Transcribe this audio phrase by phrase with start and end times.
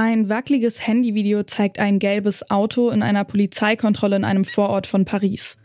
[0.00, 5.58] Ein wackeliges Handyvideo zeigt ein gelbes Auto in einer Polizeikontrolle in einem Vorort von Paris.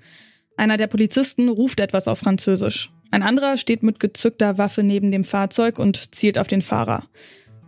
[0.58, 2.92] Einer der Polizisten ruft etwas auf Französisch.
[3.12, 7.04] Ein anderer steht mit gezückter Waffe neben dem Fahrzeug und zielt auf den Fahrer.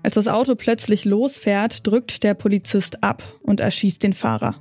[0.01, 4.55] Als das Auto plötzlich losfährt, drückt der Polizist ab und erschießt den Fahrer.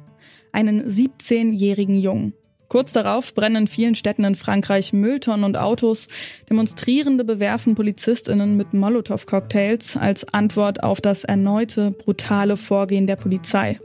[0.53, 2.35] Einen 17-jährigen Jungen.
[2.75, 6.09] Kurz darauf brennen in vielen Städten in Frankreich Mülltonnen und Autos.
[6.51, 13.79] Demonstrierende bewerfen Polizistinnen mit Molotow-Cocktails als Antwort auf das erneute brutale Vorgehen der Polizei.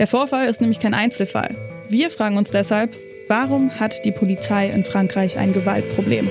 [0.00, 1.54] Der Vorfall ist nämlich kein Einzelfall.
[1.88, 2.96] Wir fragen uns deshalb,
[3.28, 6.28] warum hat die Polizei in Frankreich ein Gewaltproblem?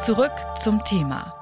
[0.00, 1.41] Zurück zum Thema.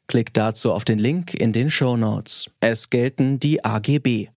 [0.11, 2.51] Klickt dazu auf den Link in den Show Notes.
[2.59, 4.27] Es gelten die AGB.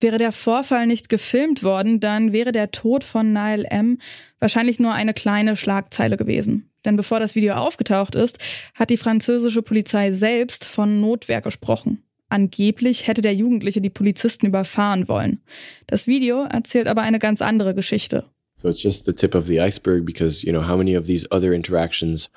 [0.00, 3.98] Wäre der Vorfall nicht gefilmt worden, dann wäre der Tod von Niall M.
[4.38, 6.70] wahrscheinlich nur eine kleine Schlagzeile gewesen.
[6.86, 8.38] Denn bevor das Video aufgetaucht ist,
[8.74, 12.02] hat die französische Polizei selbst von Notwehr gesprochen.
[12.30, 15.42] Angeblich hätte der Jugendliche die Polizisten überfahren wollen.
[15.86, 18.24] Das Video erzählt aber eine ganz andere Geschichte.
[18.56, 21.26] So it's just the tip of the iceberg because, you know, how many of these
[21.30, 22.30] other interactions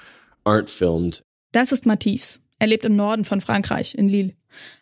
[0.43, 1.23] aren't filmed?
[1.51, 2.39] Das ist Matisse.
[2.59, 4.33] Er lebt im Norden von Frankreich, in Lille.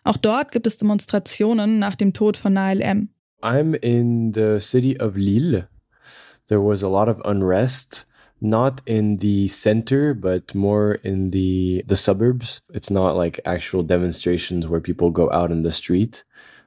[0.04, 3.10] Auch dort gibt es Demonstrationen nach dem Tod von Nael M.
[3.42, 5.68] I'm in the city of Lille.
[6.48, 8.06] There was a lot of unrest,
[8.40, 12.62] not in the center, but more in the the suburbs.
[12.74, 16.24] It's not like actual demonstrations where people go out in the street.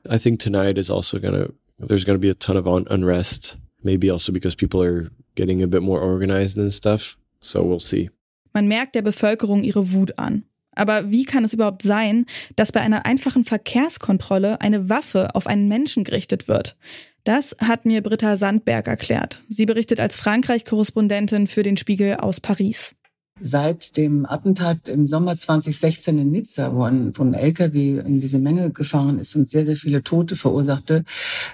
[0.09, 1.49] I think tonight is also gonna
[1.79, 3.57] there's gonna be a ton of un unrest.
[3.83, 7.17] Maybe also because people are getting a bit more organized and stuff.
[7.41, 8.09] So we'll see.
[8.55, 10.45] Man merkt der Bevölkerung ihre Wut an.
[10.77, 12.27] Aber wie kann es überhaupt sein,
[12.57, 16.77] dass bei einer einfachen Verkehrskontrolle eine Waffe auf einen Menschen gerichtet wird?
[17.25, 19.43] Das hat mir Britta Sandberg erklärt.
[19.49, 22.95] Sie berichtet als Frankreich-Korrespondentin für den Spiegel aus Paris.
[23.41, 28.39] Seit dem Attentat im Sommer 2016 in Nizza, wo ein, wo ein LKW in diese
[28.39, 31.05] Menge gefahren ist und sehr, sehr viele Tote verursachte,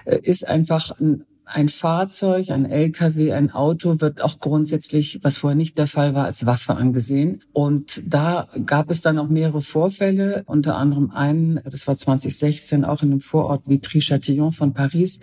[0.04, 5.56] äh, ist einfach ein ein Fahrzeug, ein LKW, ein Auto wird auch grundsätzlich, was vorher
[5.56, 7.42] nicht der Fall war, als Waffe angesehen.
[7.52, 13.02] Und da gab es dann auch mehrere Vorfälle, unter anderem einen, das war 2016, auch
[13.02, 15.18] in einem Vorort wie Tri-Châtillon von Paris,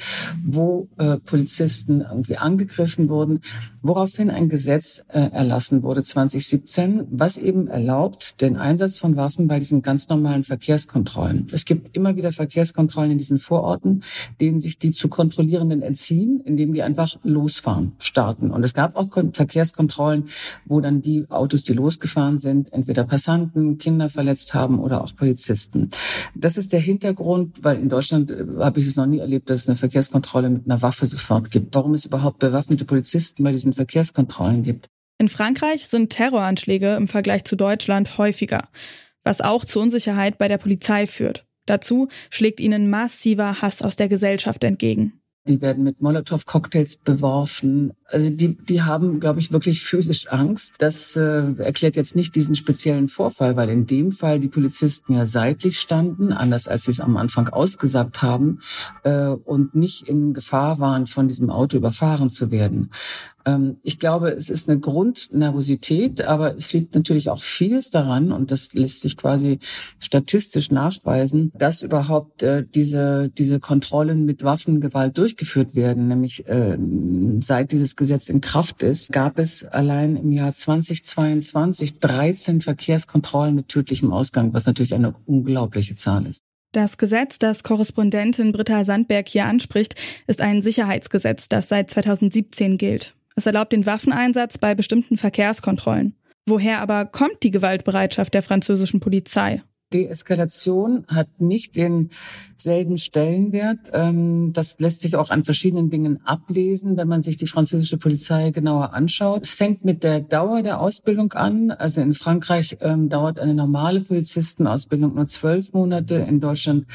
[0.45, 3.39] wo äh, Polizisten irgendwie angegriffen wurden,
[3.81, 9.59] woraufhin ein Gesetz äh, erlassen wurde 2017, was eben erlaubt den Einsatz von Waffen bei
[9.59, 11.47] diesen ganz normalen Verkehrskontrollen.
[11.53, 14.03] Es gibt immer wieder Verkehrskontrollen in diesen Vororten,
[14.41, 18.51] denen sich die zu kontrollierenden entziehen ziehen, indem die einfach losfahren, starten.
[18.51, 20.29] Und es gab auch Verkehrskontrollen,
[20.65, 25.89] wo dann die Autos, die losgefahren sind, entweder Passanten, Kinder verletzt haben oder auch Polizisten.
[26.35, 29.61] Das ist der Hintergrund, weil in Deutschland äh, habe ich es noch nie erlebt, dass
[29.61, 31.75] es eine Verkehrskontrolle mit einer Waffe sofort gibt.
[31.75, 34.87] Warum es überhaupt bewaffnete Polizisten bei diesen Verkehrskontrollen gibt.
[35.19, 38.67] In Frankreich sind Terroranschläge im Vergleich zu Deutschland häufiger,
[39.23, 41.45] was auch zu Unsicherheit bei der Polizei führt.
[41.65, 45.19] Dazu schlägt ihnen massiver Hass aus der Gesellschaft entgegen.
[45.47, 47.93] Die werden mit Molotow-Cocktails beworfen.
[48.09, 50.75] Also die, die haben, glaube ich, wirklich physisch Angst.
[50.79, 55.25] Das äh, erklärt jetzt nicht diesen speziellen Vorfall, weil in dem Fall die Polizisten ja
[55.25, 58.59] seitlich standen, anders als sie es am Anfang ausgesagt haben,
[59.03, 62.91] äh, und nicht in Gefahr waren, von diesem Auto überfahren zu werden.
[63.47, 68.51] Ähm, ich glaube, es ist eine Grundnervosität, aber es liegt natürlich auch vieles daran, und
[68.51, 69.59] das lässt sich quasi
[69.99, 76.07] statistisch nachweisen, dass überhaupt äh, diese, diese Kontrollen mit Waffengewalt durchgeführt werden.
[76.09, 76.77] Nämlich äh,
[77.39, 83.67] seit dieses Gesetz in Kraft ist, gab es allein im Jahr 2022 13 Verkehrskontrollen mit
[83.67, 86.39] tödlichem Ausgang, was natürlich eine unglaubliche Zahl ist.
[86.71, 89.95] Das Gesetz, das Korrespondentin Britta Sandberg hier anspricht,
[90.27, 93.15] ist ein Sicherheitsgesetz, das seit 2017 gilt.
[93.35, 96.15] Es erlaubt den Waffeneinsatz bei bestimmten Verkehrskontrollen.
[96.45, 99.61] Woher aber kommt die Gewaltbereitschaft der französischen Polizei?
[99.93, 103.79] Deeskalation hat nicht denselben Stellenwert.
[103.93, 108.51] Ähm, das lässt sich auch an verschiedenen Dingen ablesen, wenn man sich die französische Polizei
[108.51, 109.43] genauer anschaut.
[109.43, 111.71] Es fängt mit der Dauer der Ausbildung an.
[111.71, 116.15] Also in Frankreich ähm, dauert eine normale Polizistenausbildung nur zwölf Monate.
[116.15, 116.85] In Deutschland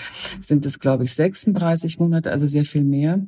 [0.40, 3.20] sind es, glaube ich, 36 Monate, also sehr viel mehr.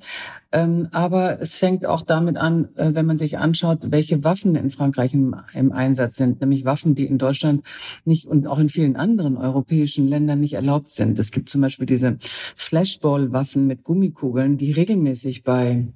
[0.54, 4.70] Ähm, aber es fängt auch damit an, äh, wenn man sich anschaut, welche Waffen in
[4.70, 5.34] Frankreich im,
[5.72, 7.64] Einsatz sind, nämlich Waffen, die in Deutschland
[8.04, 11.18] nicht und auch in vielen anderen europäischen Ländern nicht erlaubt sind.
[11.18, 15.86] Es gibt zum Beispiel diese Flashball-Waffen mit Gummikugeln, die regelmäßig bei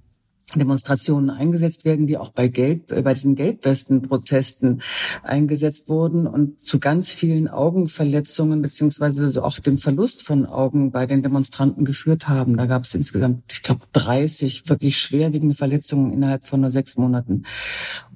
[0.57, 4.81] Demonstrationen eingesetzt werden, die auch bei Gelb, äh, bei diesen Gelbwesten-Protesten
[5.23, 11.23] eingesetzt wurden und zu ganz vielen Augenverletzungen beziehungsweise auch dem Verlust von Augen bei den
[11.23, 12.57] Demonstranten geführt haben.
[12.57, 17.43] Da gab es insgesamt, ich glaube, 30 wirklich schwerwiegende Verletzungen innerhalb von nur sechs Monaten.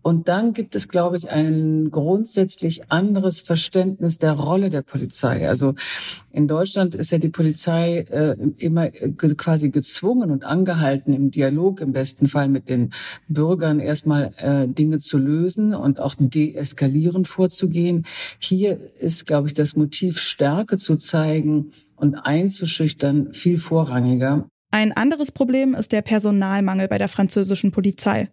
[0.03, 5.49] Und dann gibt es, glaube ich, ein grundsätzlich anderes Verständnis der Rolle der Polizei.
[5.49, 5.75] Also
[6.33, 11.93] in Deutschland ist ja die Polizei äh, immer quasi gezwungen und angehalten, im Dialog im
[11.93, 12.93] besten Fall mit den
[13.29, 18.05] Bürgern erstmal äh, Dinge zu lösen und auch deeskalierend vorzugehen.
[18.41, 24.49] Hier ist, glaube ich, das Motiv Stärke zu zeigen und einzuschüchtern viel vorrangiger.
[24.75, 28.31] Ein anderes Problem ist der Personalmangel bei der französischen Polizei.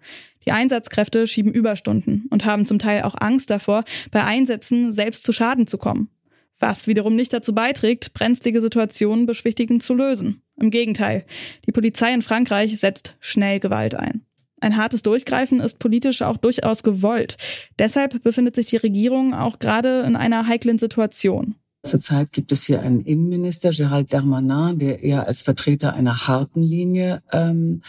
[0.49, 5.31] Die Einsatzkräfte schieben Überstunden und haben zum Teil auch Angst davor, bei Einsätzen selbst zu
[5.31, 6.09] Schaden zu kommen.
[6.57, 10.41] Was wiederum nicht dazu beiträgt, brenzlige Situationen beschwichtigend zu lösen.
[10.59, 11.23] Im Gegenteil,
[11.67, 14.25] die Polizei in Frankreich setzt schnell Gewalt ein.
[14.59, 17.37] Ein hartes Durchgreifen ist politisch auch durchaus gewollt.
[17.77, 21.53] Deshalb befindet sich die Regierung auch gerade in einer heiklen Situation.
[21.81, 27.23] Zurzeit gibt es hier einen Innenminister, Gérald Darmanin, der eher als Vertreter einer harten Linie
[27.31, 27.81] ähm,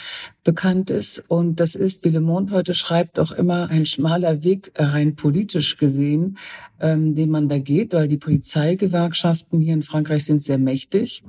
[0.45, 1.25] bekannt ist.
[1.27, 5.77] Und das ist, wie Le Monde heute schreibt, auch immer ein schmaler Weg rein politisch
[5.77, 6.39] gesehen,
[6.79, 11.25] ähm, den man da geht, weil die Polizeigewerkschaften hier in Frankreich sind sehr mächtig.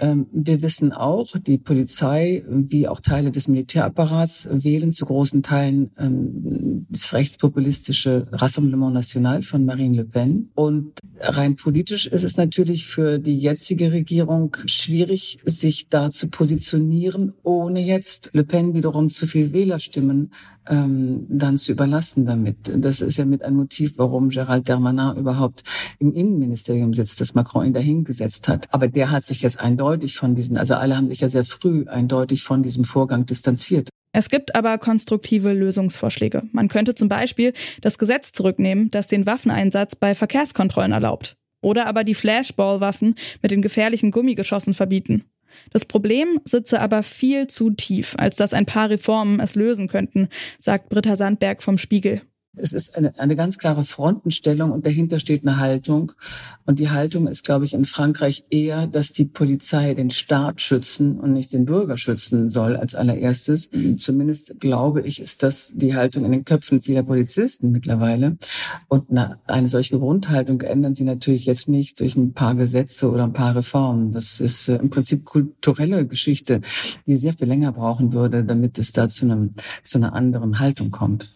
[0.00, 5.90] Ähm, wir wissen auch, die Polizei wie auch Teile des Militärapparats wählen zu großen Teilen
[5.98, 10.50] ähm, das rechtspopulistische Rassemblement National von Marine Le Pen.
[10.54, 17.32] Und rein politisch ist es natürlich für die jetzige Regierung schwierig, sich da zu positionieren,
[17.42, 20.30] ohne jetzt Le Pen wiederum zu viel Wählerstimmen
[20.68, 22.56] ähm, dann zu überlassen damit.
[22.76, 25.62] Das ist ja mit ein Motiv, warum Gerald Darmanin überhaupt
[25.98, 28.72] im Innenministerium sitzt, das Macron ihn dahingesetzt hat.
[28.72, 31.84] Aber der hat sich jetzt eindeutig von diesen, also alle haben sich ja sehr früh
[31.88, 33.88] eindeutig von diesem Vorgang distanziert.
[34.12, 36.44] Es gibt aber konstruktive Lösungsvorschläge.
[36.52, 37.52] Man könnte zum Beispiel
[37.82, 41.36] das Gesetz zurücknehmen, das den Waffeneinsatz bei Verkehrskontrollen erlaubt.
[41.60, 45.24] Oder aber die Flashball-Waffen mit den gefährlichen Gummigeschossen verbieten.
[45.70, 50.28] Das Problem sitze aber viel zu tief, als dass ein paar Reformen es lösen könnten,
[50.58, 52.22] sagt Britta Sandberg vom Spiegel.
[52.56, 56.12] Es ist eine, eine ganz klare Frontenstellung und dahinter steht eine Haltung.
[56.64, 61.20] Und die Haltung ist, glaube ich, in Frankreich eher, dass die Polizei den Staat schützen
[61.20, 63.70] und nicht den Bürger schützen soll als allererstes.
[63.98, 68.36] Zumindest glaube ich, ist das die Haltung in den Köpfen vieler Polizisten mittlerweile.
[68.88, 73.24] Und eine, eine solche Grundhaltung ändern sie natürlich jetzt nicht durch ein paar Gesetze oder
[73.24, 74.12] ein paar Reformen.
[74.12, 76.62] Das ist äh, im Prinzip kulturelle Geschichte,
[77.06, 79.54] die sehr viel länger brauchen würde, damit es da zu, einem,
[79.84, 81.35] zu einer anderen Haltung kommt.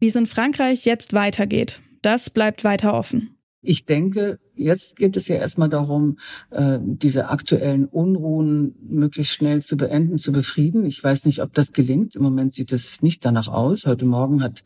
[0.00, 3.36] Wie es in Frankreich jetzt weitergeht, das bleibt weiter offen.
[3.60, 6.18] Ich denke, Jetzt geht es ja erstmal darum,
[6.50, 10.84] äh, diese aktuellen Unruhen möglichst schnell zu beenden, zu befrieden.
[10.84, 12.14] Ich weiß nicht, ob das gelingt.
[12.14, 13.86] Im Moment sieht es nicht danach aus.
[13.86, 14.62] Heute Morgen hat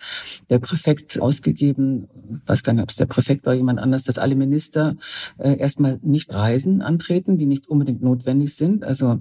[0.51, 2.09] der Präfekt ausgegeben,
[2.47, 4.97] weiß gar nicht, ob es der Präfekt war, jemand anders, dass alle Minister
[5.39, 8.83] äh, erstmal nicht Reisen antreten, die nicht unbedingt notwendig sind.
[8.83, 9.21] Also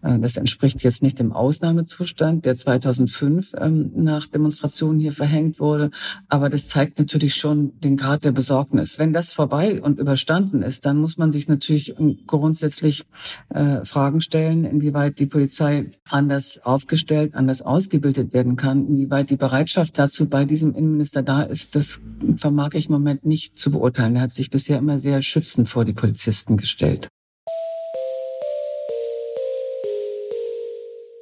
[0.00, 5.90] äh, das entspricht jetzt nicht dem Ausnahmezustand, der 2005 ähm, nach Demonstrationen hier verhängt wurde.
[6.30, 8.98] Aber das zeigt natürlich schon den Grad der Besorgnis.
[8.98, 11.92] Wenn das vorbei und über überstanden ist, dann muss man sich natürlich
[12.28, 13.04] grundsätzlich
[13.48, 19.98] äh, Fragen stellen, inwieweit die Polizei anders aufgestellt, anders ausgebildet werden kann, inwieweit die Bereitschaft
[19.98, 22.00] dazu bei diesem Innenminister da ist, das
[22.36, 24.14] vermag ich im Moment nicht zu beurteilen.
[24.14, 27.08] Er hat sich bisher immer sehr schützend vor die Polizisten gestellt.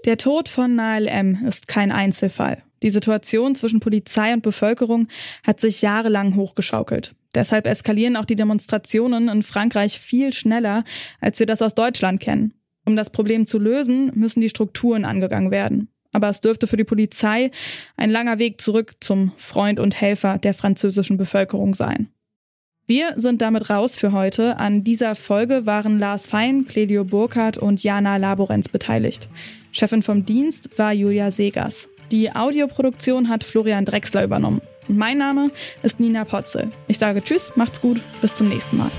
[0.04, 1.38] Der Tod von Nael M.
[1.48, 2.62] ist kein Einzelfall.
[2.82, 5.08] Die Situation zwischen Polizei und Bevölkerung
[5.46, 7.14] hat sich jahrelang hochgeschaukelt.
[7.34, 10.84] Deshalb eskalieren auch die Demonstrationen in Frankreich viel schneller,
[11.20, 12.54] als wir das aus Deutschland kennen.
[12.84, 15.88] Um das Problem zu lösen, müssen die Strukturen angegangen werden.
[16.10, 17.50] Aber es dürfte für die Polizei
[17.96, 22.08] ein langer Weg zurück zum Freund und Helfer der französischen Bevölkerung sein.
[22.86, 24.58] Wir sind damit raus für heute.
[24.58, 29.28] An dieser Folge waren Lars Fein, Clelio Burkhardt und Jana Laborenz beteiligt.
[29.70, 31.88] Chefin vom Dienst war Julia Segers.
[32.12, 34.60] Die Audioproduktion hat Florian Drexler übernommen.
[34.86, 35.50] Und mein Name
[35.82, 36.70] ist Nina Potzel.
[36.86, 38.90] Ich sage Tschüss, macht's gut, bis zum nächsten Mal.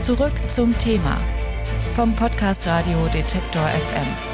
[0.00, 1.20] Zurück zum Thema
[1.94, 4.31] vom Podcast Radio Detektor FM.